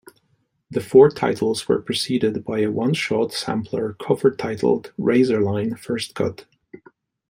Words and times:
The 0.71 0.81
four 0.81 1.11
titles 1.11 1.67
were 1.69 1.79
preceded 1.79 2.43
by 2.43 2.61
a 2.61 2.71
one-shot 2.71 3.33
sampler 3.33 3.93
cover-titled: 4.03 4.91
"Razorline: 4.97 5.77
First 5.77 6.15
Cut". 6.15 6.45